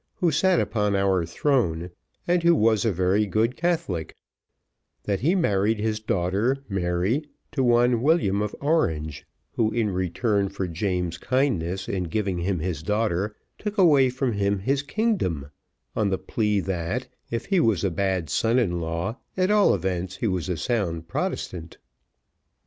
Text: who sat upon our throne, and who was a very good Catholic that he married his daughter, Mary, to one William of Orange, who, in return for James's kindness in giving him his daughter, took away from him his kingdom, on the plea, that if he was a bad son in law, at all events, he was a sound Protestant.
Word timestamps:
who 0.15 0.31
sat 0.31 0.59
upon 0.59 0.95
our 0.95 1.27
throne, 1.27 1.91
and 2.27 2.41
who 2.41 2.55
was 2.55 2.83
a 2.85 2.91
very 2.91 3.27
good 3.27 3.55
Catholic 3.55 4.15
that 5.03 5.19
he 5.19 5.35
married 5.35 5.79
his 5.79 5.99
daughter, 5.99 6.57
Mary, 6.67 7.23
to 7.51 7.61
one 7.63 8.01
William 8.01 8.41
of 8.41 8.55
Orange, 8.59 9.27
who, 9.51 9.69
in 9.71 9.91
return 9.91 10.49
for 10.49 10.67
James's 10.67 11.19
kindness 11.19 11.87
in 11.87 12.05
giving 12.05 12.39
him 12.39 12.57
his 12.57 12.81
daughter, 12.81 13.35
took 13.59 13.77
away 13.77 14.09
from 14.09 14.33
him 14.33 14.57
his 14.57 14.81
kingdom, 14.81 15.51
on 15.95 16.09
the 16.09 16.17
plea, 16.17 16.59
that 16.61 17.07
if 17.29 17.45
he 17.45 17.59
was 17.59 17.83
a 17.83 17.91
bad 17.91 18.27
son 18.27 18.57
in 18.57 18.79
law, 18.81 19.19
at 19.37 19.51
all 19.51 19.75
events, 19.75 20.15
he 20.17 20.27
was 20.27 20.49
a 20.49 20.57
sound 20.57 21.07
Protestant. 21.07 21.77